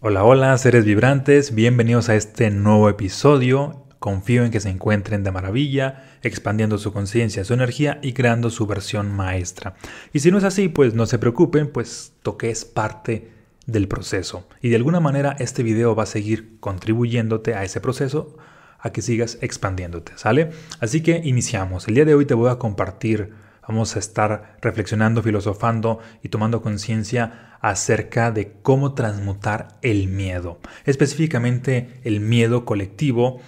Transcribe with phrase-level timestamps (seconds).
[0.00, 3.84] Hola, hola, seres vibrantes, bienvenidos a este nuevo episodio.
[3.98, 8.68] Confío en que se encuentren de maravilla, expandiendo su conciencia, su energía y creando su
[8.68, 9.74] versión maestra.
[10.12, 13.32] Y si no es así, pues no se preocupen, pues toque es parte
[13.66, 14.46] del proceso.
[14.62, 18.36] Y de alguna manera este video va a seguir contribuyéndote a ese proceso,
[18.78, 20.50] a que sigas expandiéndote, ¿sale?
[20.78, 21.88] Así que iniciamos.
[21.88, 23.32] El día de hoy te voy a compartir
[23.68, 32.00] Vamos a estar reflexionando, filosofando y tomando conciencia acerca de cómo transmutar el miedo, específicamente
[32.02, 33.40] el miedo colectivo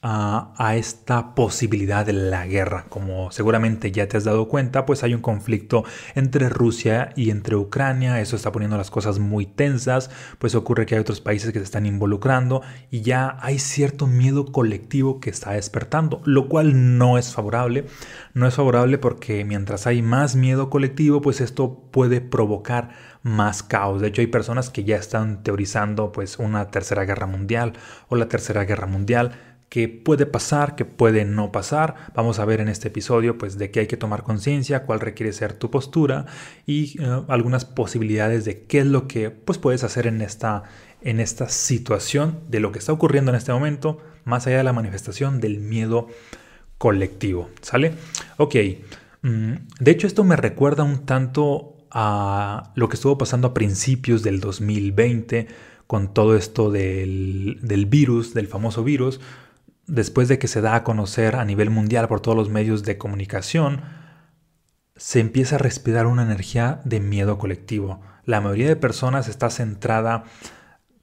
[0.00, 2.86] a, esta posibilidad de la guerra.
[2.88, 5.84] Como seguramente ya te has dado cuenta, pues hay un conflicto
[6.14, 8.20] entre Rusia y entre Ucrania.
[8.20, 11.64] Eso está poniendo las cosas muy tensas, pues ocurre que hay otros países que se
[11.64, 17.32] están involucrando y ya hay cierto miedo colectivo que está despertando, lo cual no es
[17.32, 17.86] favorable.
[18.34, 22.90] No es favorable porque mientras hay más miedo colectivo, pues esto puede provocar
[23.22, 24.00] más caos.
[24.00, 27.72] De hecho, hay personas que ya están teorizando pues una tercera guerra mundial
[28.08, 29.32] o la tercera guerra mundial
[29.68, 31.94] que puede pasar, que puede no pasar.
[32.14, 35.32] Vamos a ver en este episodio pues de qué hay que tomar conciencia, cuál requiere
[35.32, 36.26] ser tu postura
[36.66, 40.64] y eh, algunas posibilidades de qué es lo que pues puedes hacer en esta
[41.00, 44.72] en esta situación de lo que está ocurriendo en este momento, más allá de la
[44.72, 46.08] manifestación del miedo
[46.76, 47.92] colectivo, ¿sale?
[48.36, 48.56] Ok,
[49.22, 54.22] mm, de hecho esto me recuerda un tanto a lo que estuvo pasando a principios
[54.22, 55.46] del 2020
[55.86, 59.20] con todo esto del, del virus, del famoso virus,
[59.88, 62.98] después de que se da a conocer a nivel mundial por todos los medios de
[62.98, 63.82] comunicación,
[64.94, 68.00] se empieza a respirar una energía de miedo colectivo.
[68.24, 70.24] La mayoría de personas está centrada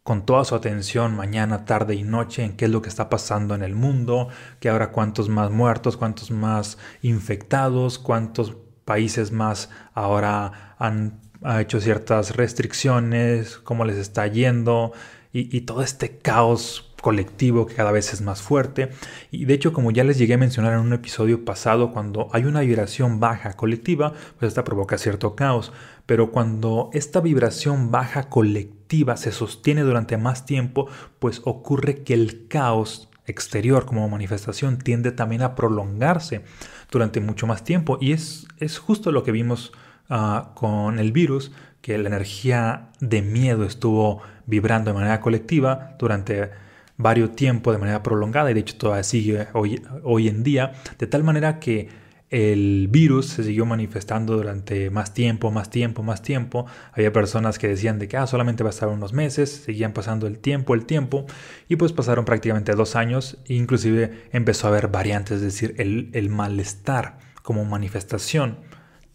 [0.03, 3.56] con toda su atención mañana, tarde y noche en qué es lo que está pasando
[3.56, 4.28] en el mundo,
[4.59, 11.22] que ahora cuántos más muertos, cuántos más infectados, cuántos países más ahora han
[11.59, 14.94] hecho ciertas restricciones, cómo les está yendo
[15.31, 18.89] y todo este caos colectivo que cada vez es más fuerte.
[19.29, 22.45] Y de hecho, como ya les llegué a mencionar en un episodio pasado, cuando hay
[22.45, 25.71] una vibración baja colectiva, pues esta provoca cierto caos.
[26.07, 30.88] Pero cuando esta vibración baja colectiva se sostiene durante más tiempo,
[31.19, 36.41] pues ocurre que el caos exterior como manifestación tiende también a prolongarse
[36.89, 37.99] durante mucho más tiempo.
[38.01, 39.73] Y es, es justo lo que vimos
[40.09, 41.51] ah, con el virus,
[41.83, 46.64] que la energía de miedo estuvo vibrando de manera colectiva durante
[46.97, 51.07] varios tiempo de manera prolongada y de hecho todavía sigue hoy, hoy en día, de
[51.07, 51.89] tal manera que
[52.29, 56.66] el virus se siguió manifestando durante más tiempo, más tiempo, más tiempo.
[56.91, 60.25] Había personas que decían de que ah, solamente va a estar unos meses, seguían pasando
[60.28, 61.25] el tiempo, el tiempo,
[61.69, 66.09] y pues pasaron prácticamente dos años, e inclusive empezó a haber variantes, es decir, el,
[66.13, 68.57] el malestar como manifestación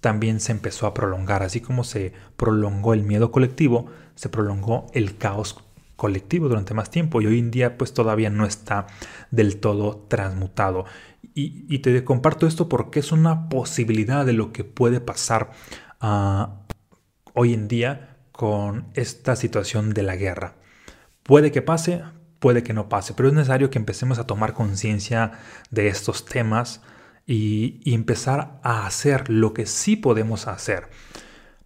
[0.00, 5.18] también se empezó a prolongar, así como se prolongó el miedo colectivo, se prolongó el
[5.18, 5.62] caos
[6.00, 8.86] colectivo durante más tiempo y hoy en día pues todavía no está
[9.30, 10.86] del todo transmutado.
[11.34, 15.50] Y, te comparto esto porque es una posibilidad de lo que puede pasar
[16.00, 16.62] ah,
[17.34, 20.54] hoy en día con esta situación de la guerra.
[21.22, 22.02] Puede que pase,
[22.38, 25.32] puede que no pase, pero es necesario que empecemos a tomar conciencia
[25.70, 26.80] de estos temas
[27.26, 30.88] y, y empezar a hacer lo que sí podemos hacer.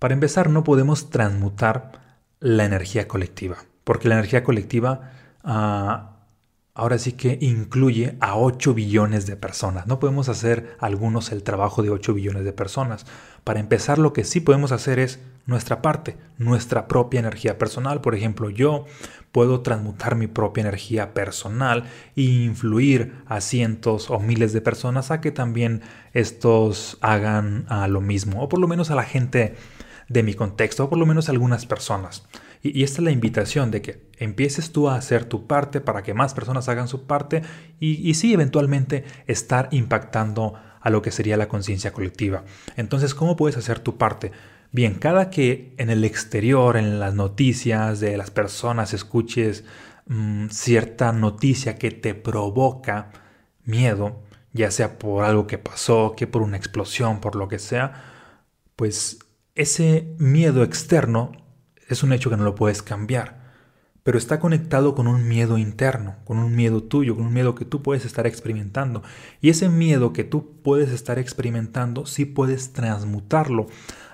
[0.00, 5.12] Para empezar, no podemos transmutar la energía colectiva porque la energía colectiva
[5.44, 6.14] ah,
[6.74, 9.86] ahora sí que incluye a 8 billones de personas.
[9.86, 13.06] No podemos hacer algunos el trabajo de 8 billones de personas.
[13.44, 18.00] Para empezar, lo que sí podemos hacer es nuestra parte, nuestra propia energía personal.
[18.00, 18.86] Por ejemplo, yo
[19.30, 21.84] puedo transmutar mi propia energía personal
[22.16, 28.00] e influir a cientos o miles de personas a que también estos hagan ah, lo
[28.00, 29.54] mismo, o por lo menos a la gente
[30.08, 32.26] de mi contexto, o por lo menos a algunas personas.
[32.64, 36.14] Y, esta es la invitación de que empieces tú a hacer tu parte para que
[36.14, 37.42] más personas hagan su parte
[37.78, 42.44] y, y sí, eventualmente estar impactando a lo que sería la conciencia colectiva.
[42.76, 44.32] Entonces, ¿cómo puedes hacer tu parte?
[44.72, 49.64] Bien, cada que en el exterior, en las noticias de las personas escuches
[50.06, 53.12] mm, cierta noticia que te provoca
[53.64, 54.22] miedo,
[54.52, 58.04] ya sea por algo que pasó, que por una explosión, por lo que sea,
[58.74, 59.18] pues
[59.54, 61.43] ese miedo externo
[61.88, 63.44] es un hecho que no lo puedes cambiar,
[64.02, 67.64] pero está conectado con un miedo interno, con un miedo tuyo, con un miedo que
[67.64, 69.02] tú puedes estar experimentando.
[69.40, 73.66] Y ese miedo que tú puedes estar experimentando, sí puedes transmutarlo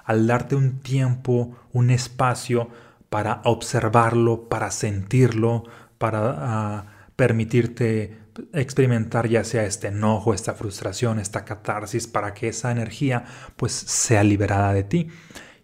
[0.04, 2.68] al darte un tiempo, un espacio
[3.08, 5.64] para observarlo, para sentirlo,
[5.98, 8.18] para ah, permitirte
[8.52, 13.24] experimentar ya sea este enojo, esta frustración, esta catarsis, para que esa energía
[13.56, 15.08] pues sea liberada de ti.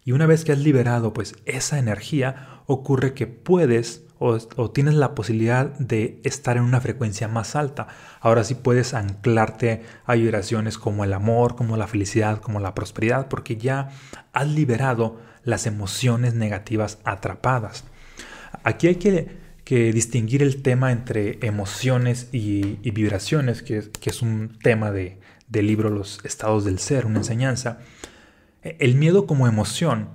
[0.07, 5.13] Y una vez que has liberado pues esa energía, ocurre que puedes o, tienes la
[5.13, 7.89] posibilidad de estar en una frecuencia más alta.
[8.21, 13.27] Ahora sí puedes anclarte a vibraciones como el amor, como la felicidad, como la prosperidad,
[13.27, 13.89] porque ya
[14.31, 17.83] has liberado las emociones negativas atrapadas.
[18.63, 25.19] Aquí hay que, distinguir el tema entre emociones y, vibraciones, que, es un tema de,
[25.49, 27.79] del libro Los estados del ser, una enseñanza.
[28.79, 30.09] El miedo como emoción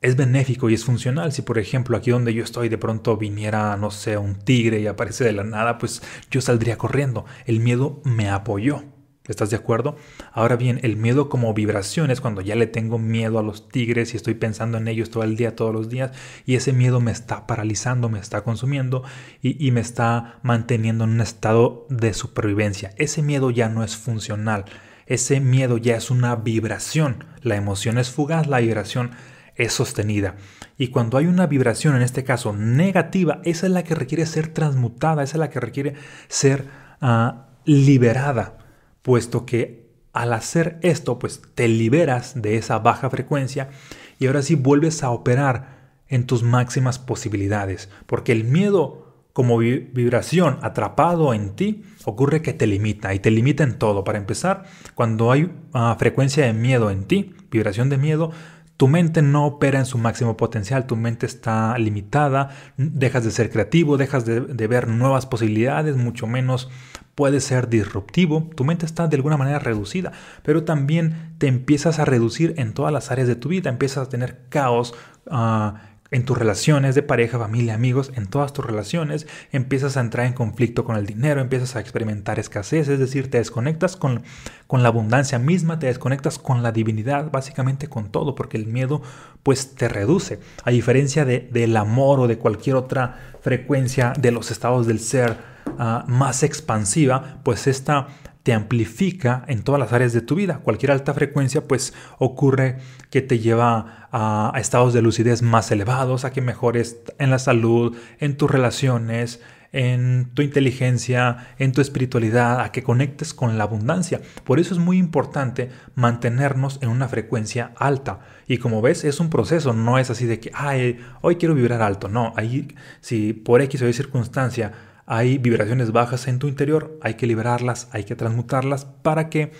[0.00, 1.32] es benéfico y es funcional.
[1.32, 4.86] Si por ejemplo aquí donde yo estoy de pronto viniera, no sé, un tigre y
[4.86, 7.24] aparece de la nada, pues yo saldría corriendo.
[7.46, 8.84] El miedo me apoyó.
[9.26, 9.96] ¿Estás de acuerdo?
[10.32, 14.14] Ahora bien, el miedo como vibración es cuando ya le tengo miedo a los tigres
[14.14, 16.12] y estoy pensando en ellos todo el día, todos los días,
[16.46, 19.04] y ese miedo me está paralizando, me está consumiendo
[19.42, 22.94] y, y me está manteniendo en un estado de supervivencia.
[22.96, 24.64] Ese miedo ya no es funcional,
[25.08, 27.24] ese miedo ya es una vibración.
[27.40, 29.12] La emoción es fugaz, la vibración
[29.56, 30.36] es sostenida.
[30.76, 34.48] Y cuando hay una vibración, en este caso negativa, esa es la que requiere ser
[34.48, 35.94] transmutada, esa es la que requiere
[36.28, 36.66] ser
[37.00, 38.58] ah, liberada,
[39.00, 43.70] puesto que al hacer esto, pues te liberas de esa baja frecuencia
[44.18, 45.78] y ahora sí vuelves a operar
[46.08, 49.07] en tus máximas posibilidades, porque el miedo
[49.38, 54.02] como vibración atrapado en ti ocurre que te limita y te limita en todo.
[54.02, 54.64] Para empezar,
[54.96, 58.32] cuando hay ah, frecuencia de miedo en ti, vibración de miedo,
[58.76, 63.48] tu mente no opera en su máximo potencial, tu mente está limitada, dejas de ser
[63.48, 66.68] creativo, dejas de, ver nuevas posibilidades, mucho menos
[67.14, 70.10] puedes ser disruptivo, tu mente está de alguna manera reducida,
[70.42, 74.10] pero también te empiezas a reducir en todas las áreas de tu vida, empiezas a
[74.10, 74.94] tener caos,
[75.26, 75.74] uh,
[76.10, 80.32] en tus relaciones de pareja, familia, amigos, en todas tus relaciones, empiezas a entrar en
[80.32, 84.22] conflicto con el dinero, empiezas a experimentar escasez, es decir, te desconectas con,
[84.66, 89.02] con la abundancia misma, te desconectas con la divinidad, básicamente con todo, porque el miedo
[89.42, 90.40] pues te reduce.
[90.64, 95.36] A diferencia de, del amor o de cualquier otra frecuencia de los estados del ser
[95.78, 98.08] ah, más expansiva, pues esta
[98.52, 100.58] amplifica en todas las áreas de tu vida.
[100.58, 102.78] Cualquier alta frecuencia pues ocurre
[103.10, 107.96] que te lleva a, estados de lucidez más elevados, a que mejores en la salud,
[108.20, 109.40] en tus relaciones,
[109.72, 114.20] en tu inteligencia, en tu espiritualidad, a que conectes con la abundancia.
[114.44, 118.20] Por eso es muy importante mantenernos en una frecuencia alta.
[118.46, 121.82] Y como ves, es un proceso, no es así de que, ay, hoy quiero vibrar
[121.82, 122.08] alto.
[122.08, 122.68] No, ahí,
[123.00, 124.72] si por X o Y circunstancia
[125.10, 129.52] hay vibraciones bajas en tu interior, hay que liberarlas, hay que transmutarlas para que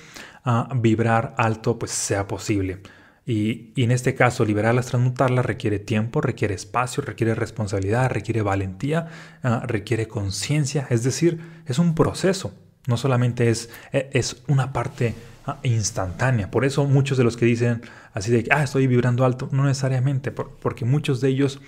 [0.45, 2.83] ah, vibrar alto pues sea posible.
[3.25, 9.09] Y, en este caso, liberarlas, transmutarlas requiere tiempo, requiere espacio, requiere responsabilidad, requiere valentía,
[9.43, 12.53] ah, requiere conciencia, es decir, es un proceso,
[12.87, 15.15] no solamente es, e, es una parte
[15.47, 16.50] ah, instantánea.
[16.50, 17.81] Por eso muchos de los que dicen
[18.12, 21.61] así de que, estoy vibrando alto, no necesariamente, porque muchos de ellos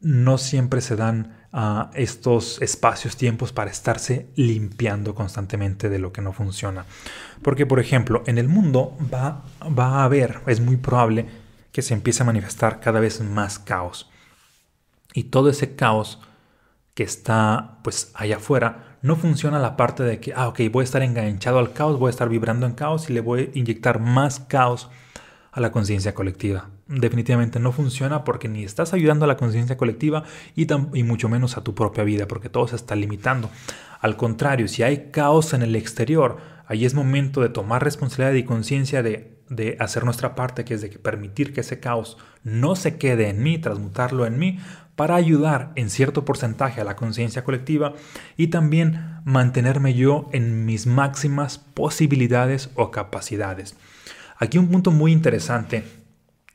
[0.00, 6.22] no siempre se dan a estos espacios, tiempos para estarse limpiando constantemente de lo que
[6.22, 6.86] no funciona.
[7.42, 11.26] Porque, por ejemplo, en el mundo va, va a haber, es muy probable
[11.72, 14.10] que se empiece a manifestar cada vez más caos.
[15.12, 16.20] Y todo ese caos
[16.94, 20.84] que está pues allá afuera, no funciona la parte de que, ah, ok, voy a
[20.84, 24.00] estar enganchado al caos, voy a estar vibrando en caos y le voy a inyectar
[24.00, 24.90] más caos
[25.52, 30.24] a la conciencia colectiva definitivamente no funciona porque ni estás ayudando a la conciencia colectiva
[30.56, 33.48] y, y, mucho menos a tu propia vida, porque todo se está limitando.
[34.00, 38.44] Al contrario, si hay caos en el exterior, ahí es momento de tomar responsabilidad y
[38.44, 42.96] conciencia de, de hacer nuestra parte, que es de permitir que ese caos no se
[42.96, 44.58] quede en mí, transmutarlo en mí,
[44.96, 47.94] para ayudar en cierto porcentaje a la conciencia colectiva
[48.36, 53.76] y también mantenerme yo en mis máximas posibilidades o capacidades.
[54.36, 55.84] Aquí un punto muy interesante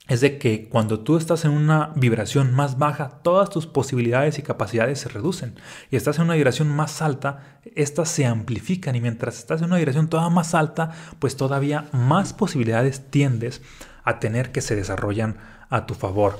[0.08, 4.44] es de que cuando tú estás en una vibración más baja, todas tus posibilidades y
[4.44, 5.56] capacidades se reducen.
[5.90, 8.96] Y estás en una vibración más alta, estas se amplifican.
[8.96, 13.64] Y mientras estás en una vibración toda más alta, pues todavía más posibilidades tiendes
[14.04, 15.38] a tener que se desarrollan
[15.70, 16.40] a tu favor.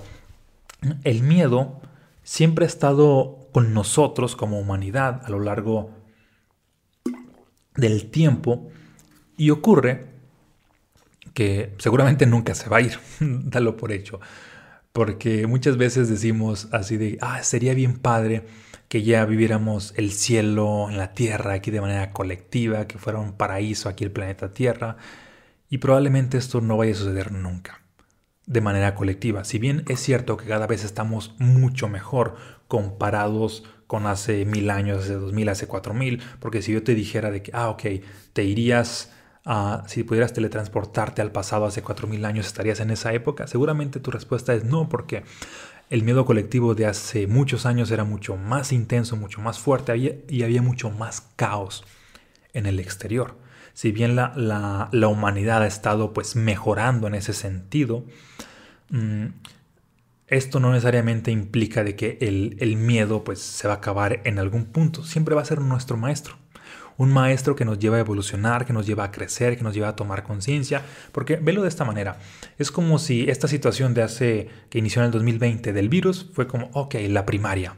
[1.04, 1.82] El miedo
[2.22, 5.90] siempre ha estado con nosotros como humanidad a lo largo
[7.76, 8.70] del tiempo
[9.38, 10.15] y ocurre
[11.36, 14.20] que seguramente nunca se va a ir, dalo por hecho.
[14.92, 18.46] Porque muchas veces decimos así de, ah, sería bien padre
[18.88, 23.34] que ya viviéramos el cielo en la tierra aquí de manera colectiva, que fuera un
[23.34, 24.98] paraíso aquí el planeta Tierra.
[25.70, 27.82] Y probablemente esto no vaya a suceder nunca
[28.46, 29.44] de manera colectiva.
[29.44, 32.36] Si bien es cierto que cada vez estamos mucho mejor
[32.68, 36.96] comparados con hace mil años, hace dos mil, hace cuatro mil, porque si yo te
[36.96, 37.84] dijera de que, ah, ok,
[38.34, 39.12] te irías
[39.88, 43.46] si pudieras teletransportarte al pasado hace 4.000 años, ¿estarías en esa época?
[43.46, 45.24] Seguramente tu respuesta es no, porque
[45.92, 50.44] el miedo colectivo de hace muchos años era mucho más intenso, mucho más fuerte y
[50.44, 51.84] había mucho más caos
[52.54, 53.38] en el exterior.
[53.74, 58.06] Si bien la, la, humanidad ha estado pues mejorando en ese sentido,
[58.90, 59.26] mm,
[60.28, 64.40] esto no necesariamente implica de que el, el miedo pues se va a acabar en
[64.40, 65.04] algún punto.
[65.04, 66.38] Siempre va a ser nuestro maestro
[66.98, 69.90] un maestro que nos lleva a evolucionar, que nos lleva a crecer, que nos lleva
[69.90, 72.18] a tomar conciencia, porque velo de esta manera,
[72.58, 76.48] es como si esta situación de hace, que inició en el 2020 del virus, fue
[76.48, 77.76] como, ok, la primaria,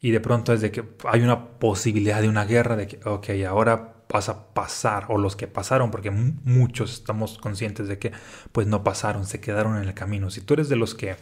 [0.00, 3.28] y de pronto es de que hay una posibilidad de una guerra, de que, ok,
[3.46, 8.12] ahora vas a pasar, o los que pasaron, porque muchos estamos conscientes de que
[8.52, 10.30] pues no pasaron, se quedaron en el camino.
[10.30, 11.16] Si tú eres de los que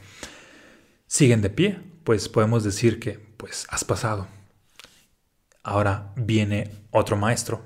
[1.07, 4.27] siguen de pie, pues podemos decir que pues has pasado,
[5.69, 7.63] Ahora viene otro maestro,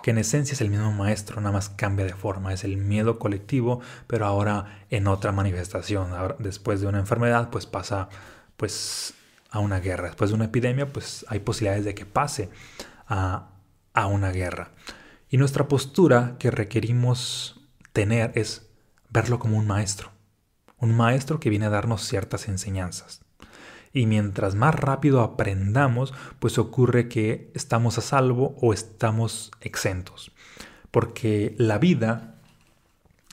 [0.00, 3.18] que en esencia es el mismo maestro, nada más cambia de forma, es el miedo
[3.18, 6.12] colectivo, pero ahora en otra manifestación.
[6.38, 8.08] después de una enfermedad, pues pasa
[8.56, 9.14] pues
[9.50, 10.06] a una guerra.
[10.06, 12.48] Después de una epidemia, pues hay posibilidades de que pase
[13.08, 13.48] a,
[13.92, 14.70] a una guerra.
[15.28, 17.60] Y nuestra postura que requerimos
[17.92, 18.70] tener es
[19.08, 20.12] verlo como un maestro.
[20.78, 23.22] Un maestro que viene a darnos ciertas enseñanzas.
[23.92, 30.30] Y mientras más rápido aprendamos, pues ocurre que estamos a salvo o estamos exentos.
[30.90, 32.36] Porque la vida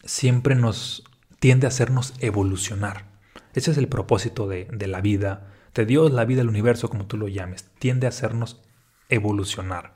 [0.04, 1.04] siempre nos
[1.40, 3.06] tiende a hacernos evolucionar.
[3.54, 7.18] Ese es el propósito de, la vida, de Dios, la vida, el universo, como tú
[7.18, 7.66] lo llames.
[7.80, 8.62] Tiende a hacernos
[9.10, 9.94] evolucionar.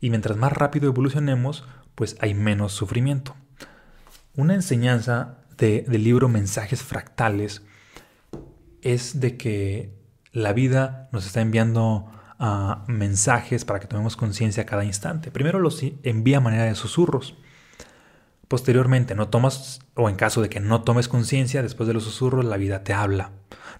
[0.00, 3.34] Y mientras más rápido evolucionemos, pues hay menos sufrimiento.
[4.36, 7.62] Una enseñanza del libro Mensajes Fractales
[8.84, 9.90] es de que
[10.32, 12.06] la vida nos está enviando
[12.38, 15.30] ah, mensajes para que tomemos conciencia cada instante.
[15.30, 17.34] Primero los envía a manera de susurros.
[18.46, 22.44] Posteriormente, no tomas, o en caso de que no tomes conciencia, después de los susurros,
[22.44, 23.32] la vida te habla.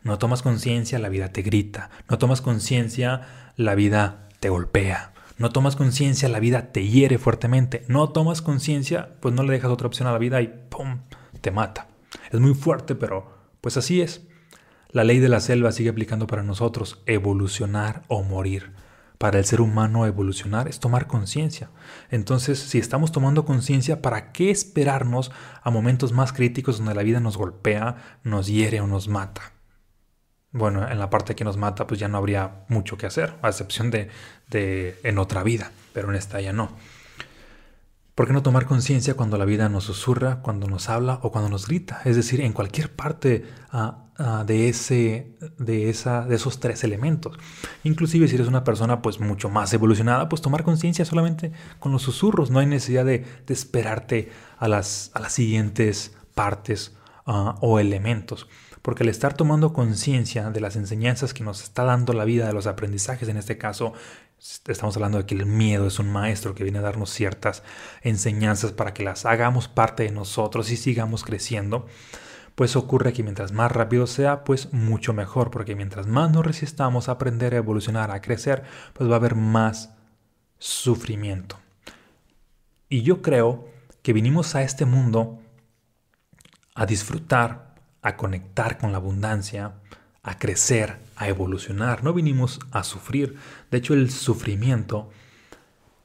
[0.02, 1.90] No tomas conciencia, la vida te grita.
[2.08, 5.12] No tomas conciencia, la vida te golpea.
[5.36, 7.84] No tomas conciencia, la vida te hiere fuertemente.
[7.88, 11.00] No tomas conciencia, pues no le dejas otra opción a la vida y ¡pum!
[11.40, 11.88] te mata.
[12.30, 13.28] Es muy fuerte, pero
[13.60, 14.22] pues así es.
[14.94, 18.74] La ley de la selva sigue aplicando para nosotros, evolucionar o morir.
[19.18, 21.70] Para el ser humano evolucionar es tomar conciencia.
[22.12, 25.32] Entonces, si estamos tomando conciencia, ¿para qué esperarnos
[25.64, 29.54] a momentos más críticos donde la vida nos golpea, nos hiere o nos mata?
[30.52, 33.48] Bueno, en la parte que nos mata, pues ya no habría mucho que hacer, a
[33.48, 34.10] excepción de,
[34.48, 36.70] de en otra vida, pero en esta ya no.
[38.14, 41.50] ¿Por qué no tomar conciencia cuando la vida nos susurra, cuando nos habla o cuando
[41.50, 42.00] nos grita?
[42.04, 47.36] Es decir, en cualquier parte ah, ah, de, ese, de, esa, de esos tres elementos.
[47.82, 52.02] Inclusive si eres una persona pues mucho más evolucionada, pues tomar conciencia solamente con los
[52.02, 52.52] susurros.
[52.52, 56.94] No hay necesidad de, esperarte a las, a las siguientes partes
[57.26, 58.46] ah, o elementos.
[58.80, 62.52] Porque al estar tomando conciencia de las enseñanzas que nos está dando la vida, de
[62.52, 63.94] los aprendizajes en este caso,
[64.38, 67.62] Estamos hablando de que el miedo es un maestro que viene a darnos ciertas
[68.02, 71.86] enseñanzas para que las hagamos parte de nosotros y sigamos creciendo.
[72.54, 77.08] Pues ocurre que mientras más rápido sea, pues mucho mejor, porque mientras más nos resistamos
[77.08, 78.62] a aprender, a evolucionar, a crecer,
[78.92, 79.94] pues va a haber más
[80.58, 81.58] sufrimiento.
[82.88, 83.68] Y yo creo
[84.02, 85.40] que vinimos a este mundo
[86.74, 89.74] a disfrutar, a conectar con la abundancia,
[90.24, 93.36] a crecer, a evolucionar, no vinimos a sufrir.
[93.70, 95.10] De hecho, el sufrimiento,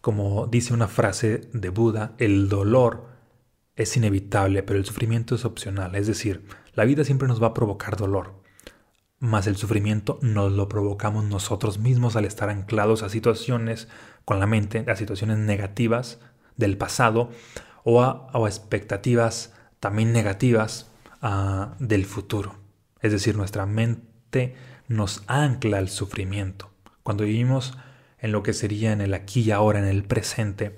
[0.01, 3.07] como dice una frase de Buda, el dolor
[3.77, 5.95] es inevitable, pero el sufrimiento es opcional.
[5.95, 6.45] Es decir,
[6.75, 8.33] la vida siempre nos va a provocar dolor,
[9.19, 13.87] mas el sufrimiento nos lo provocamos nosotros mismos al estar anclados a situaciones
[14.25, 16.19] con la mente, a situaciones negativas
[16.57, 17.31] del pasado
[17.85, 22.55] o a, expectativas también negativas ah, del futuro.
[23.01, 24.08] Es decir, nuestra mente
[24.87, 26.71] nos ancla al sufrimiento.
[27.03, 27.77] Cuando vivimos
[28.19, 30.77] en lo que sería en el aquí y ahora, en el presente,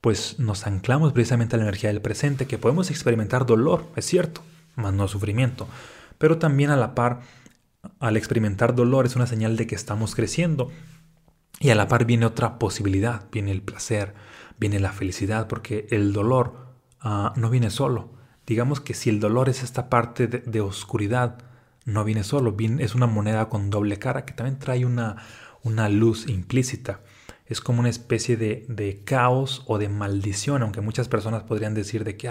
[0.00, 4.42] pues nos anclamos precisamente a la energía del presente, que podemos experimentar dolor, es cierto,
[4.76, 5.68] más no sufrimiento,
[6.18, 7.20] pero también a la par,
[7.98, 10.70] al experimentar dolor es una señal de que estamos creciendo.
[11.58, 14.14] Y a la par viene otra posibilidad, viene el placer,
[14.58, 16.54] viene la felicidad, porque el dolor
[17.00, 18.14] ah, no viene solo.
[18.46, 21.38] Digamos que si el dolor es esta parte de oscuridad,
[21.84, 25.16] no viene solo, es una moneda con doble cara que también trae una,
[25.62, 27.00] una luz implícita.
[27.46, 32.16] Es como una especie de, caos o de maldición, aunque muchas personas podrían decir de
[32.16, 32.30] que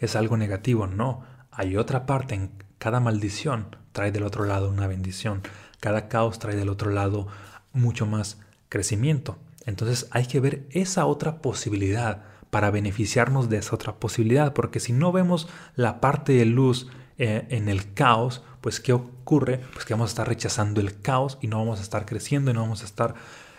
[0.00, 0.86] es algo negativo.
[0.86, 5.42] No, hay otra parte, en cada maldición trae del otro lado una bendición,
[5.80, 7.28] cada caos trae del otro lado
[7.72, 9.38] mucho más crecimiento.
[9.64, 14.92] Entonces hay que ver esa otra posibilidad para beneficiarnos de esa otra posibilidad, porque si
[14.92, 16.88] no vemos la parte de luz
[17.18, 19.60] eh, en el caos, pues ¿qué ocurre?
[19.74, 22.54] Pues que vamos a estar rechazando el caos y no vamos a estar creciendo y
[22.54, 23.14] no vamos a estar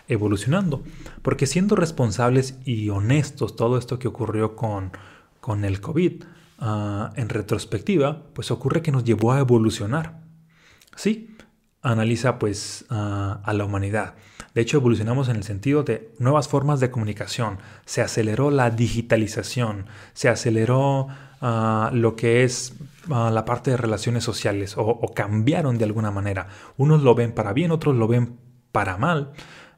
[0.06, 0.82] evolucionando.
[1.22, 4.92] Porque siendo responsables y honestos todo esto que ocurrió con,
[5.40, 6.24] con el COVID,
[6.58, 10.20] ah, en retrospectiva, pues ocurre que nos llevó a evolucionar.
[10.94, 11.34] Sí,
[11.80, 14.12] analiza pues a la humanidad.
[14.54, 17.60] De hecho, evolucionamos en el sentido de nuevas formas de comunicación.
[17.86, 21.08] Se aceleró la digitalización, se aceleró
[21.40, 22.74] ah, lo que es
[23.08, 26.48] la parte de relaciones sociales o, cambiaron de alguna manera.
[26.76, 28.38] Unos lo ven para bien, otros lo ven
[28.72, 29.32] para mal,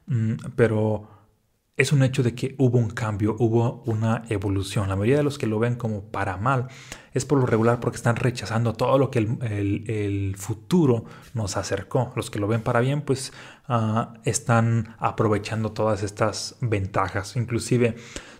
[0.07, 1.07] mm, pero
[1.77, 4.89] es un hecho de que hubo un cambio, hubo una evolución.
[4.89, 6.67] La mayoría de los que lo ven como para mal
[7.13, 12.13] es por lo regular porque están rechazando todo lo que el, futuro nos acercó.
[12.15, 13.33] Los que lo ven para bien pues
[13.67, 17.35] ah, están aprovechando todas estas ventajas.
[17.35, 17.95] Inclusive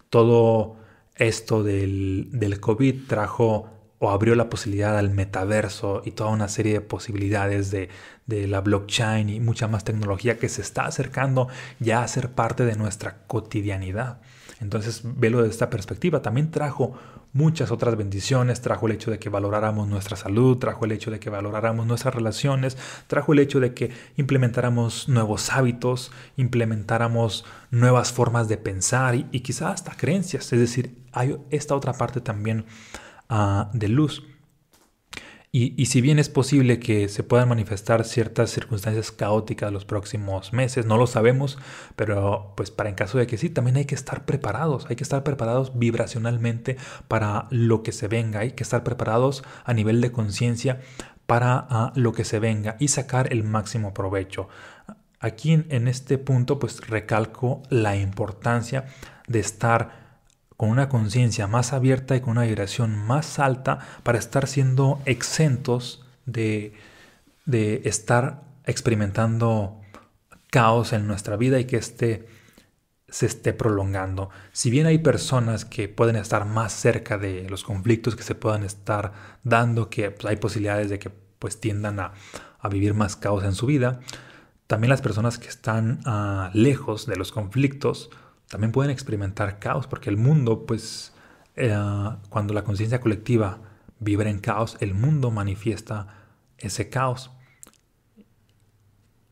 [0.09, 0.75] todo
[1.15, 6.73] esto del, del COVID trajo o abrió la posibilidad al metaverso y toda una serie
[6.73, 7.87] de posibilidades de,
[8.27, 12.75] la blockchain y mucha más tecnología que se está acercando ya a ser parte de
[12.77, 14.21] nuestra cotidianidad.
[14.59, 16.21] Entonces, velo desde esta perspectiva.
[16.21, 16.97] También trajo
[17.33, 21.19] muchas otras bendiciones, trajo el hecho de que valoráramos nuestra salud, trajo el hecho de
[21.19, 28.47] que valoráramos nuestras relaciones, trajo el hecho de que implementáramos nuevos hábitos, implementáramos nuevas formas
[28.47, 30.51] de pensar y quizás hasta creencias.
[30.53, 32.65] Es decir, hay esta otra parte también
[33.73, 34.23] de luz.
[35.53, 40.85] Y, si bien es posible que se puedan manifestar ciertas circunstancias caóticas los próximos meses,
[40.85, 41.57] no lo sabemos,
[41.97, 45.03] pero pues para en caso de que sí, también hay que estar preparados, hay que
[45.03, 46.77] estar preparados vibracionalmente
[47.09, 50.79] para lo que se venga, hay que estar preparados a nivel de conciencia
[51.25, 54.47] para ah, lo que se venga y sacar el máximo provecho.
[55.19, 58.85] Aquí en, en este punto pues recalco la importancia
[59.27, 60.00] de estar
[60.61, 66.05] con una conciencia más abierta y con una vibración más alta para estar siendo exentos
[66.27, 66.75] de,
[67.47, 69.81] de estar experimentando
[70.51, 72.27] caos en nuestra vida y que este
[73.09, 74.29] se esté prolongando.
[74.51, 78.63] Si bien hay personas que pueden estar más cerca de los conflictos que se puedan
[78.63, 82.13] estar dando, que pues, hay posibilidades de que pues tiendan a,
[82.69, 83.99] vivir más caos en su vida,
[84.67, 88.11] también las personas que están ah, lejos de los conflictos
[88.51, 91.13] también pueden experimentar caos, porque el mundo, pues,
[91.55, 91.73] eh,
[92.27, 93.59] cuando la conciencia colectiva
[93.99, 96.07] vibra en caos, el mundo manifiesta
[96.57, 97.31] ese caos.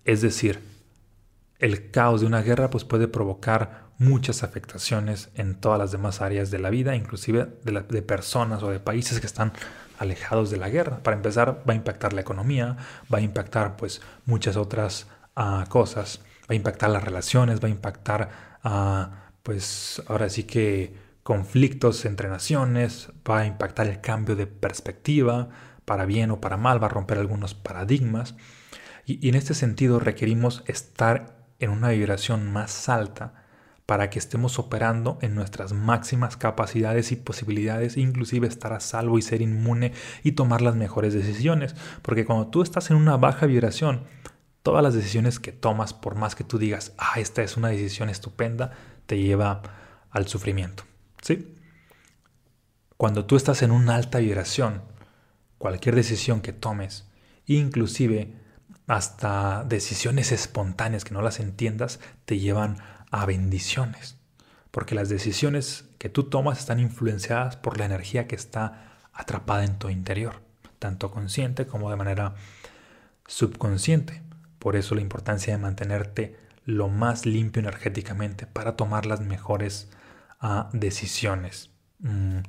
[0.05, 0.61] Es decir,
[1.59, 6.49] el caos de una guerra pues, puede provocar muchas afectaciones en todas las demás áreas
[6.49, 9.51] de la vida, inclusive de, personas o de países que están
[9.97, 11.03] alejados de la guerra.
[11.03, 12.77] Para empezar, va a impactar la economía,
[13.13, 17.71] va a impactar pues muchas otras ah, cosas, va a impactar las relaciones, va a
[17.71, 20.93] impactar a, pues ahora sí que
[21.23, 25.49] conflictos entre naciones, va a impactar el cambio de perspectiva,
[25.85, 28.35] para bien o para mal, va a romper algunos paradigmas.
[29.05, 33.45] Y, y en este sentido requerimos estar en una vibración más alta
[33.89, 39.23] para que estemos operando en nuestras máximas capacidades y posibilidades, inclusive estar a salvo y
[39.23, 39.93] ser inmune
[40.23, 41.75] y tomar las mejores decisiones.
[42.03, 44.03] Porque cuando tú estás en una baja vibración,
[44.69, 48.07] todas las decisiones que tomas, por más que tú digas, ah, esta es una decisión
[48.07, 48.73] estupenda,
[49.07, 49.63] te lleva
[50.11, 50.83] al sufrimiento.
[51.23, 51.57] ¿Sí?
[52.95, 54.83] Cuando tú estás en una alta vibración,
[55.57, 57.07] cualquier decisión que tomes,
[57.47, 58.35] inclusive
[58.85, 62.77] hasta decisiones espontáneas que no las entiendas, te llevan
[63.09, 64.17] a bendiciones.
[64.69, 69.79] Porque las decisiones que tú tomas están influenciadas por la energía que está atrapada en
[69.79, 70.43] tu interior,
[70.77, 72.35] tanto consciente como de manera
[73.25, 74.28] subconsciente.
[74.59, 79.89] Por eso la importancia de mantenerte lo más limpio energéticamente para tomar las mejores
[80.39, 82.39] ah, decisiones mm,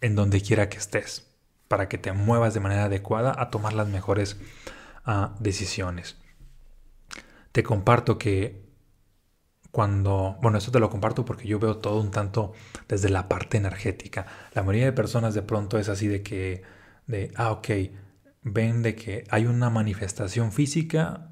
[0.00, 1.26] en donde quiera que estés,
[1.68, 4.38] para que te muevas de manera adecuada a tomar las mejores
[5.04, 6.16] ah, decisiones.
[7.52, 8.68] Te comparto que
[9.70, 12.52] cuando, bueno, esto te lo comparto porque yo veo todo un tanto
[12.88, 14.26] desde la parte energética.
[14.54, 16.62] La mayoría de personas de pronto es así de que,
[17.06, 17.68] de, ah, ok,
[18.42, 21.27] ven de que hay una manifestación física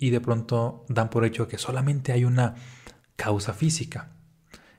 [0.00, 2.56] y de pronto dan por hecho que solamente hay una
[3.14, 4.08] causa física.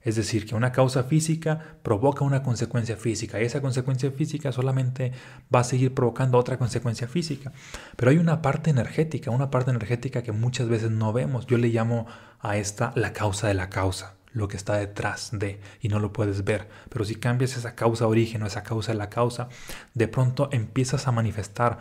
[0.01, 5.11] Es decir, que una causa física provoca una consecuencia física y esa consecuencia física solamente
[5.53, 7.51] va a seguir provocando otra consecuencia física.
[7.95, 11.45] Pero hay una parte energética, una parte energética que muchas veces no vemos.
[11.45, 12.07] Yo le llamo
[12.39, 16.13] a esta la causa de la causa, lo que está detrás de y no lo
[16.13, 16.69] puedes ver.
[16.89, 19.49] Pero si cambias esa causa origen o esa causa de la causa,
[19.93, 21.79] de pronto empiezas a manifestar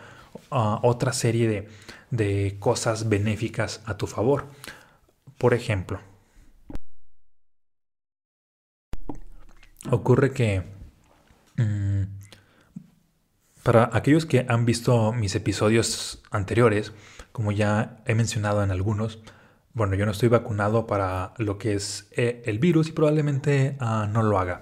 [0.49, 1.69] uh, otra serie de,
[2.11, 4.47] de cosas benéficas a tu favor.
[5.37, 5.99] Por ejemplo,
[9.89, 10.63] ocurre que
[11.57, 12.03] mm,
[13.63, 16.93] Para aquellos que han visto mis episodios anteriores,
[17.31, 19.19] como ya he mencionado en algunos,
[19.73, 24.07] bueno, yo no estoy vacunado para lo que es eh, el virus y probablemente ah,
[24.11, 24.61] no lo haga.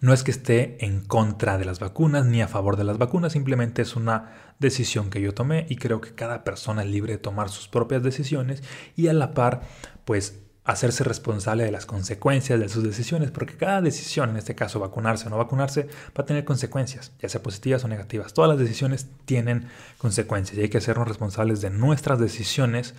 [0.00, 3.32] No es que esté en contra de las vacunas ni a favor de las vacunas,
[3.32, 7.18] simplemente es una decisión que yo tomé y creo que cada persona es libre de
[7.18, 8.62] tomar sus propias decisiones
[8.94, 9.62] y a la par,
[10.04, 14.80] pues hacerse responsable de las consecuencias de sus decisiones, porque cada decisión, en este caso
[14.80, 18.34] vacunarse o no vacunarse, va a tener consecuencias, ya sea positivas o negativas.
[18.34, 22.94] Todas las decisiones tienen consecuencias y hay que hacernos responsables de nuestras decisiones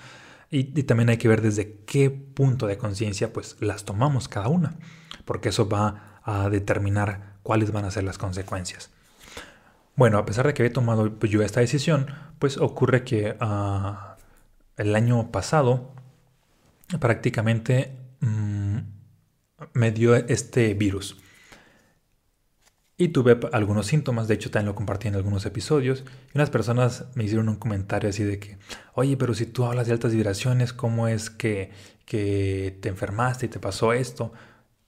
[0.50, 4.76] y, también hay que ver desde qué punto de conciencia pues las tomamos cada una,
[5.26, 8.90] porque eso va a determinar cuáles van a ser las consecuencias.
[9.96, 12.08] Bueno, a pesar de que había tomado yo esta decisión,
[12.40, 14.16] pues ocurre que ah,
[14.78, 15.92] el año pasado
[17.00, 18.78] prácticamente mm,
[19.74, 21.18] me dio este virus.
[23.00, 26.04] Y tuve algunos síntomas, de hecho también lo compartí en algunos episodios.
[26.34, 28.58] Y unas personas me hicieron un comentario así de que,
[28.96, 31.70] oye, pero si tú hablas de altas vibraciones, ¿cómo es que,
[32.06, 34.34] que te enfermaste y te pasó esto?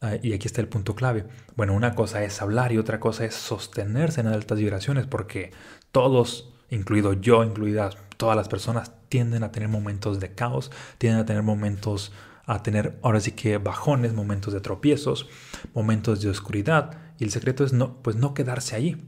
[0.01, 1.25] Ah, y aquí está el punto clave.
[1.55, 5.51] Bueno, una cosa es hablar y otra cosa es sostenerse en altas vibraciones, porque
[5.91, 11.25] todos, incluido yo, incluidas todas las personas, tienden a tener momentos de caos, tienden a
[11.27, 12.11] tener momentos,
[12.47, 15.27] a tener ahora sí que bajones, momentos de tropiezos,
[15.75, 19.07] momentos de oscuridad y el secreto es no, pues no quedarse ahí.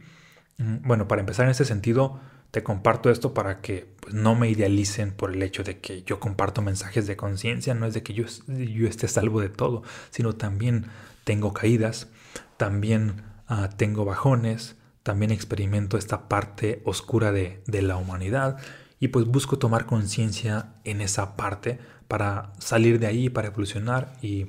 [0.58, 2.19] Mm, bueno, para empezar en ese sentido,
[2.52, 6.19] te comparto esto para que pues, no me idealicen por el hecho de que yo
[6.19, 10.34] comparto mensajes de conciencia, no es de que yo, yo esté salvo de todo, sino
[10.34, 10.86] también
[11.24, 12.10] tengo caídas,
[12.58, 18.58] también ah, tengo bajones, también experimento esta parte oscura de, de la humanidad
[19.00, 24.47] y pues busco tomar conciencia en esa parte para salir de ahí, para evolucionar y,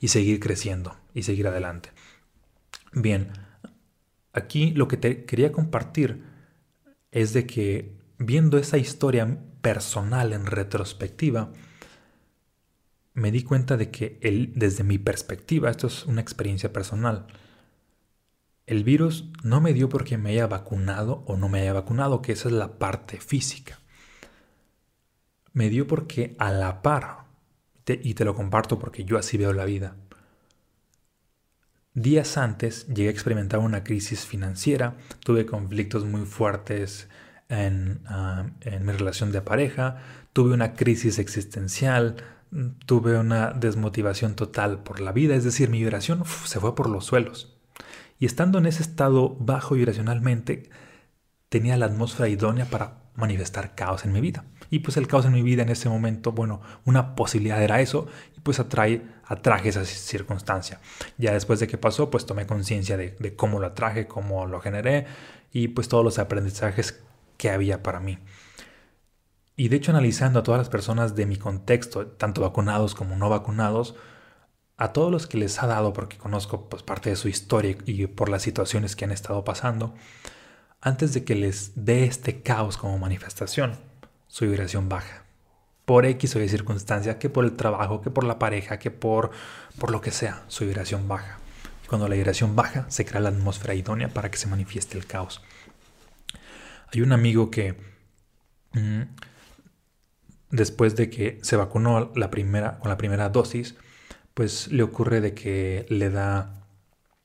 [0.00, 1.90] y seguir creciendo y seguir adelante.
[2.92, 3.32] Bien,
[4.32, 6.24] aquí lo que te quería compartir
[7.12, 11.52] es de que viendo esa historia personal en retrospectiva,
[13.14, 14.18] me di cuenta de que
[14.54, 17.26] desde mi perspectiva, esto es una experiencia personal,
[18.66, 22.32] el virus no me dio porque me haya vacunado o no me haya vacunado, que
[22.32, 23.80] esa es la parte física.
[25.52, 27.24] Me dio porque a la par,
[27.86, 29.96] y te lo comparto porque yo así veo la vida,
[31.94, 37.08] Días antes llegué a experimentar una crisis financiera, tuve conflictos muy fuertes
[37.48, 38.46] en, ah,
[38.80, 39.96] mi relación de pareja,
[40.32, 42.16] tuve una crisis existencial,
[42.86, 47.06] tuve una desmotivación total por la vida, es decir, mi vibración se fue por los
[47.06, 47.58] suelos.
[48.20, 50.70] Y estando en ese estado bajo vibracionalmente,
[51.48, 54.44] tenía la atmósfera idónea para manifestar caos en mi vida.
[54.70, 58.06] Y pues el caos en mi vida en ese momento, bueno, una posibilidad era eso
[58.42, 60.80] pues atrae, atraje esa circunstancia.
[61.18, 64.60] Ya después de que pasó, pues tomé conciencia de, de cómo lo atraje, cómo lo
[64.60, 65.06] generé
[65.52, 67.00] y pues todos los aprendizajes
[67.36, 68.18] que había para mí.
[69.56, 73.28] Y de hecho analizando a todas las personas de mi contexto, tanto vacunados como no
[73.28, 73.94] vacunados,
[74.80, 78.06] a todos los que les ha dado, porque conozco pues parte de su historia y
[78.06, 79.94] por las situaciones que han estado pasando,
[80.80, 83.78] antes de que les dé este caos como manifestación,
[84.28, 85.29] su vibración baja.
[85.90, 89.32] Por X o Y circunstancia, que por el trabajo, que por la pareja, que por,
[89.76, 91.40] por lo que sea, su vibración baja.
[91.84, 95.06] Y cuando la vibración baja, se crea la atmósfera idónea para que se manifieste el
[95.06, 95.42] caos.
[96.94, 97.74] Hay un amigo que
[98.70, 99.00] mm,
[100.52, 103.74] después de que se vacunó la primera, con la primera dosis,
[104.32, 106.68] pues le ocurre de que le da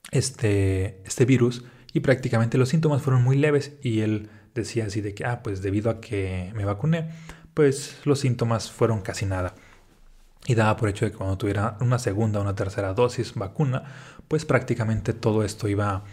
[0.09, 5.13] este, este virus y prácticamente los síntomas fueron muy leves y él decía así de
[5.13, 7.11] que, ah, pues debido a que me vacuné,
[7.55, 9.55] pues los síntomas fueron casi nada.
[10.45, 13.83] Y daba por hecho de que cuando tuviera una segunda o una tercera dosis vacuna,
[14.27, 16.03] pues prácticamente todo esto iba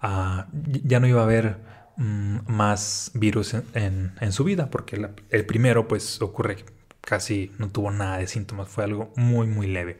[0.00, 0.46] a...
[0.52, 1.58] ya no iba a haber
[1.96, 6.64] mm, más virus en, su vida, porque el primero pues ocurre
[7.00, 9.98] casi no tuvo nada de síntomas, fue algo muy muy leve.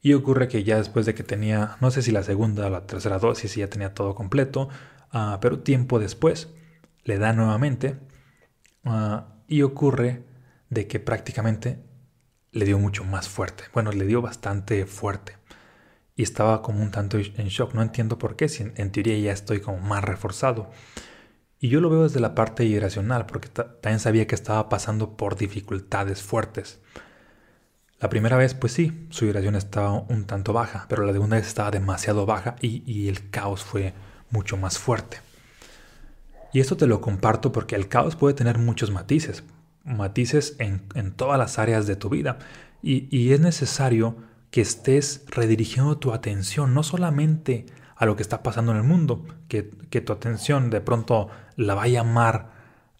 [0.00, 2.86] Y ocurre que ya después de que tenía, no sé si la segunda o la
[2.86, 4.68] tercera dosis, ya tenía todo completo,
[5.16, 6.48] Ah, pero tiempo después
[7.04, 7.94] le da nuevamente
[8.84, 10.22] ah, y ocurre
[10.70, 11.78] de que prácticamente
[12.52, 13.64] le dio mucho más fuerte.
[13.72, 15.36] Bueno, le dio bastante fuerte.
[16.16, 17.74] Y estaba como un tanto en shock.
[17.74, 20.70] No entiendo por qué, si en, teoría ya estoy como más reforzado.
[21.58, 25.36] Y yo lo veo desde la parte irracional, porque también sabía que estaba pasando por
[25.36, 26.80] dificultades fuertes.
[27.98, 31.46] La primera vez, pues sí, su vibración estaba un tanto baja, pero la segunda vez
[31.46, 33.94] estaba demasiado baja y, y el caos fue
[34.30, 35.18] mucho más fuerte.
[36.54, 39.42] Y esto te lo comparto porque el caos puede tener muchos matices,
[39.84, 42.38] matices en, todas las áreas de tu vida.
[42.80, 44.14] Y, es necesario
[44.52, 49.26] que estés redirigiendo tu atención no solamente a lo que está pasando en el mundo,
[49.48, 52.52] que, que tu atención de pronto la va a llamar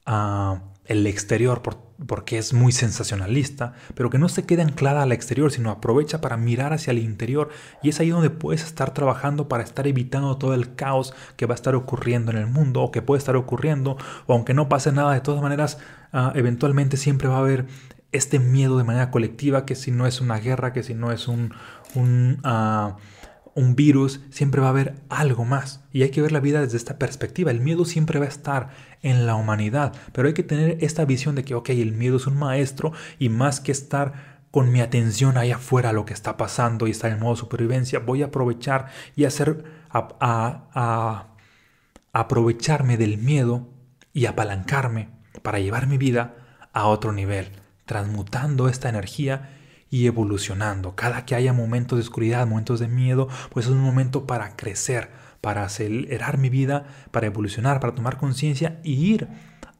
[0.05, 1.63] a el exterior
[2.07, 6.37] porque es muy sensacionalista, pero que no se quede anclada al exterior, sino aprovecha para
[6.37, 7.51] mirar hacia el interior.
[7.83, 11.55] Y es ahí donde puedes estar trabajando para estar evitando todo el caos que va
[11.55, 14.93] a estar ocurriendo en el mundo o que puede estar ocurriendo, o aunque no pase
[14.93, 15.79] nada, de todas maneras,
[16.13, 17.67] ah, eventualmente siempre va a haber
[18.13, 21.29] este miedo de manera colectiva, que si no es una guerra, que si no es
[21.29, 21.53] un...
[21.95, 22.97] un ah,
[23.55, 25.85] un virus, siempre va a haber algo más.
[25.93, 27.51] Y hay que ver la vida desde esta perspectiva.
[27.51, 28.71] El miedo siempre va a estar
[29.03, 32.27] en la humanidad, pero hay que tener esta visión de que, ok, el miedo es
[32.27, 36.37] un maestro y más que estar con mi atención ahí afuera a lo que está
[36.37, 38.87] pasando y estar en modo supervivencia, voy a aprovechar
[39.17, 41.27] y hacer, a,
[42.13, 43.69] aprovecharme del miedo
[44.13, 45.09] y apalancarme
[45.43, 46.37] para llevar mi vida
[46.73, 47.51] a otro nivel,
[47.85, 49.51] transmutando esta energía
[49.91, 50.95] y evolucionando.
[50.97, 55.11] Cada que haya momentos de oscuridad, momentos de miedo, pues es un momento para crecer,
[55.41, 59.29] para acelerar mi vida, para evolucionar, para tomar conciencia y ir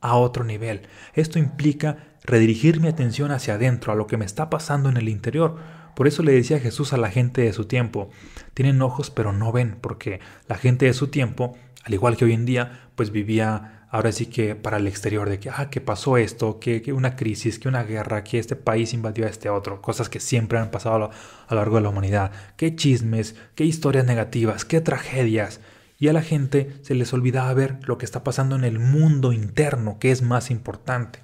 [0.01, 0.83] a otro nivel.
[1.15, 5.09] Esto implica redirigir mi atención hacia adentro, a lo que me está pasando en el
[5.09, 5.57] interior.
[5.97, 8.11] Por eso le decía Jesús a la gente de su tiempo,
[8.53, 12.33] tienen ojos pero no ven, porque la gente de su tiempo, al igual que hoy
[12.33, 16.17] en día, pues vivía ahora sí que para el exterior de que, ah, que pasó
[16.17, 20.09] esto, que, una crisis, que una guerra, que este país invadió a este otro, cosas
[20.09, 21.11] que siempre han pasado a lo,
[21.47, 25.61] a lo largo de la humanidad, qué chismes, qué historias negativas, qué tragedias.
[25.97, 29.33] Y a la gente se les olvidaba ver lo que está pasando en el mundo
[29.33, 31.21] interno, que es más importante.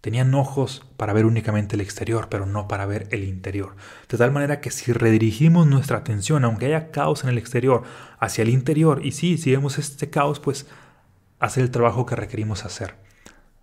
[0.00, 3.76] Tenían ojos para ver únicamente el exterior, pero no para ver el interior.
[4.08, 7.82] De tal manera que si redirigimos nuestra atención, aunque haya caos en el exterior,
[8.18, 10.66] hacia el interior, y sí, si vemos este caos, pues
[11.42, 12.94] hacer el trabajo que requerimos hacer,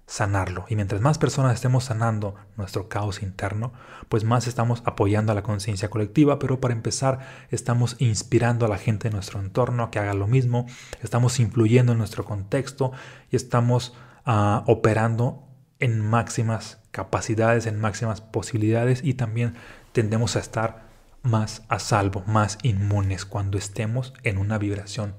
[0.06, 0.66] sanarlo.
[0.68, 3.72] Y mientras más personas estemos sanando nuestro caos interno,
[4.10, 7.20] pues más estamos apoyando a la conciencia colectiva, pero para empezar
[7.52, 10.66] estamos inspirando a la gente de nuestro entorno a que haga lo mismo,
[11.02, 12.92] estamos influyendo en nuestro contexto
[13.32, 15.48] y estamos ah, operando
[15.80, 19.56] en máximas capacidades, en máximas posibilidades y también
[19.94, 20.90] tendemos a estar
[21.24, 25.16] más a salvo, más inmunes cuando estemos en una vibración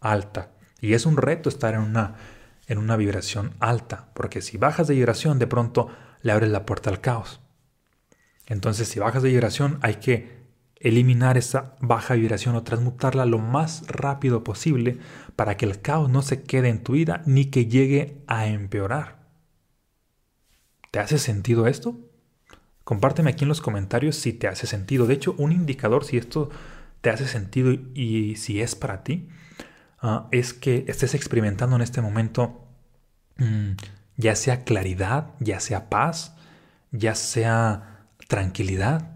[0.00, 0.52] alta.
[0.80, 2.14] Y es un reto estar en una,
[2.66, 5.88] en una vibración alta, porque si bajas de vibración, de pronto
[6.22, 7.40] le abres la puerta al caos.
[8.46, 10.38] Entonces, si bajas de vibración, hay que
[10.80, 14.98] eliminar esa baja vibración o transmutarla lo más rápido posible
[15.34, 19.18] para que el caos no se quede en tu vida ni que llegue a empeorar.
[20.90, 21.98] ¿Te hace sentido esto?
[22.84, 25.06] Compárteme aquí en los comentarios si te hace sentido.
[25.06, 26.48] De hecho, un indicador si esto
[27.00, 29.28] te hace sentido y si es para ti
[30.00, 32.64] Ah, es que estés experimentando en este momento
[33.36, 33.72] mm,
[34.16, 36.36] ya sea claridad, ya sea paz,
[36.92, 39.10] ya sea tranquilidad.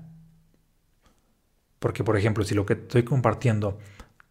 [1.78, 3.78] Porque, por ejemplo, si lo que estoy compartiendo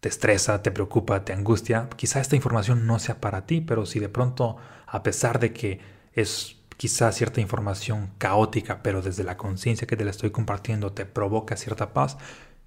[0.00, 4.00] te estresa, te preocupa, te angustia, quizá esta información no sea para ti, pero si
[4.00, 5.80] de pronto, a pesar de que
[6.12, 11.06] es quizá cierta información caótica, pero desde la conciencia que te la estoy compartiendo te
[11.06, 12.18] provoca cierta paz,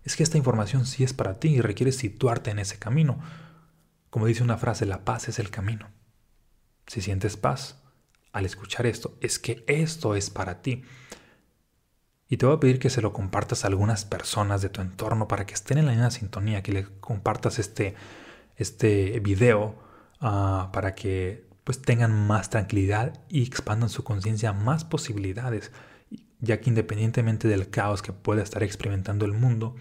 [0.05, 3.19] es que esta información sí es para ti y requiere situarte en ese camino.
[4.15, 5.89] Como dice una frase, la paz es el camino.
[6.88, 7.84] Si sientes paz
[8.32, 10.84] al escuchar esto, es que esto es para ti.
[12.30, 15.28] Y te voy a pedir que se lo compartas a algunas personas de tu entorno
[15.28, 17.95] para que estén en la misma sintonía, que le compartas este,
[18.56, 19.84] este video
[20.21, 25.73] ah, para que pues tengan más tranquilidad y expandan su conciencia a más posibilidades,
[26.39, 29.75] ya que independientemente del caos que pueda estar experimentando el mundo,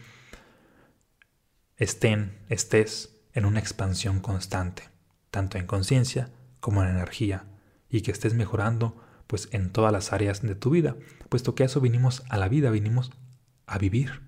[1.76, 4.84] estén, estés en una expansión constante,
[5.30, 7.44] tanto en conciencia como en energía,
[7.90, 10.96] y que estés mejorando pues en todas las áreas de tu vida,
[11.28, 13.10] puesto que a eso vinimos a la vida, vinimos
[13.66, 14.22] a vivir,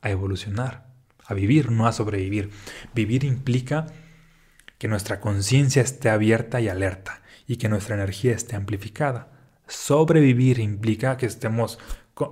[0.00, 0.86] a evolucionar,
[1.26, 2.50] a vivir, no a sobrevivir.
[2.94, 3.86] Vivir implica
[4.78, 9.28] que nuestra conciencia esté abierta y alerta y que nuestra energía esté amplificada.
[9.66, 11.78] Sobrevivir implica que estemos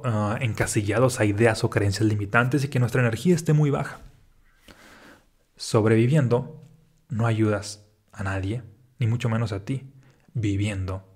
[0.04, 4.00] ah, encasillados a ideas o creencias limitantes y que nuestra energía esté muy baja.
[5.66, 6.62] Sobreviviendo
[7.08, 8.62] no ayudas a nadie,
[8.98, 9.90] ni mucho menos a ti.
[10.34, 11.08] Viviendo,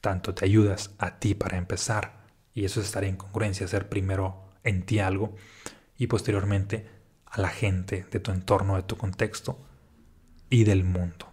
[0.00, 4.48] tanto te ayudas a ti para empezar, y eso es estar en congruencia, hacer primero
[4.64, 5.34] en ti algo,
[5.98, 6.88] y posteriormente
[7.26, 9.62] a la gente de tu entorno, de tu contexto
[10.48, 11.30] y del mundo.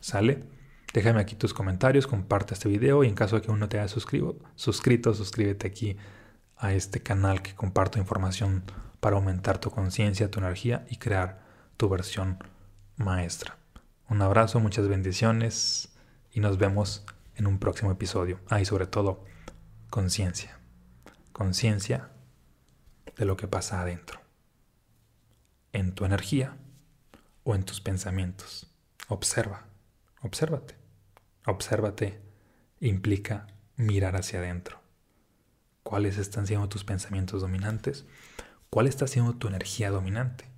[0.00, 0.44] ¿Sale?
[0.92, 3.78] Déjame aquí tus comentarios, comparte este video y en caso de que uno no te
[3.78, 5.96] haya suscrito, suscrito, suscríbete aquí
[6.58, 8.64] a este canal que comparto información
[9.00, 11.48] para aumentar tu conciencia, tu energía y crear
[11.80, 12.36] tu versión
[12.98, 13.56] maestra.
[14.10, 15.88] Un abrazo, muchas bendiciones
[16.30, 18.38] y nos vemos en un próximo episodio.
[18.50, 19.24] Ah, y sobre todo,
[19.88, 20.58] conciencia.
[21.32, 22.10] Conciencia
[23.16, 24.20] de lo que pasa adentro.
[25.72, 26.58] En tu energía
[27.44, 28.70] o en tus pensamientos.
[29.08, 29.64] Observa,
[30.20, 30.76] obsérvate.
[31.46, 32.20] Obsérvate
[32.80, 34.82] implica mirar hacia adentro.
[35.82, 38.04] ¿Cuáles están siendo tus pensamientos dominantes?
[38.68, 40.49] ¿Cuál está siendo tu energía dominante?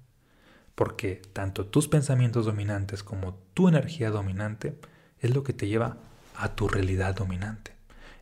[0.75, 4.79] Porque tanto tus pensamientos dominantes como tu energía dominante
[5.19, 5.99] es lo que te lleva
[6.37, 7.73] a tu realidad dominante.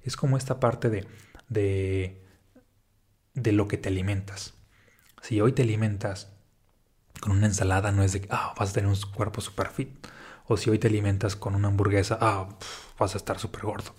[0.03, 1.07] Es como esta parte de,
[1.49, 2.23] de,
[3.35, 4.55] de lo que te alimentas.
[5.23, 6.31] Si hoy te alimentas
[7.21, 10.07] con una ensalada, no es de, ah, vas a tener un cuerpo super fit.
[10.47, 12.49] O si hoy te alimentas con una hamburguesa, ah,
[12.99, 13.95] vas a estar súper gordo.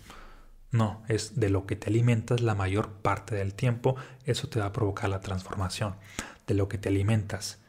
[0.72, 4.68] No, es de lo que te alimentas la mayor parte del tiempo, eso te va
[4.68, 5.96] a provocar la transformación.
[6.48, 7.60] De lo que te alimentas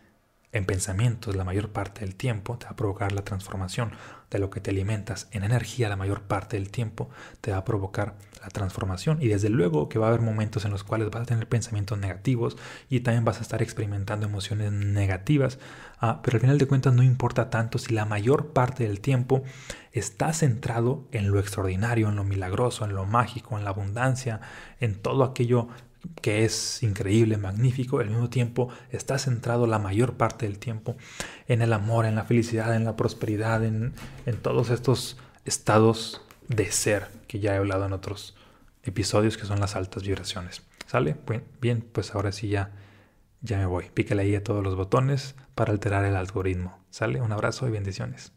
[0.52, 3.92] en pensamientos la mayor parte del tiempo te va a provocar la transformación.
[4.30, 7.10] De lo que te alimentas en energía la mayor parte del tiempo
[7.40, 9.18] te va a provocar la transformación.
[9.20, 11.98] Y desde luego que va a haber momentos en los cuales vas a tener pensamientos
[11.98, 12.56] negativos
[12.88, 15.58] y también vas a estar experimentando emociones negativas.
[16.00, 19.42] Ah, pero al final de cuentas no importa tanto si la mayor parte del tiempo
[19.92, 24.40] está centrado en lo extraordinario, en lo milagroso, en lo mágico, en la abundancia,
[24.80, 25.68] en todo aquello
[26.20, 30.96] que es increíble, magnífico, al mismo tiempo está centrado la mayor parte del tiempo
[31.48, 33.94] en el amor, en la felicidad, en la prosperidad, en,
[34.42, 38.36] todos estos estados de ser que ya he hablado en otros
[38.82, 40.62] episodios que son las altas vibraciones.
[40.86, 41.16] ¿Sale?
[41.60, 42.72] Bien, pues ahora sí ya,
[43.40, 43.86] ya me voy.
[43.94, 46.78] Pícale ahí a todos los botones para alterar el algoritmo.
[46.90, 47.20] ¿Sale?
[47.20, 48.32] Un abrazo y bendiciones.